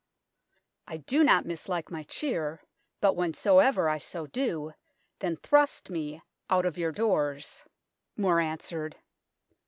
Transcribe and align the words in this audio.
"I 0.87 0.97
do 0.97 1.23
not 1.23 1.45
mislike 1.45 1.91
my 1.91 2.01
cheer, 2.01 2.63
but 3.01 3.13
whensoever 3.13 3.87
I 3.87 3.99
so 3.99 4.25
do, 4.25 4.73
then 5.19 5.35
thrust 5.35 5.91
me 5.91 6.23
out 6.49 6.65
of 6.65 6.79
your 6.79 6.91
doors," 6.91 7.63
More 8.17 8.39
answered. 8.39 8.95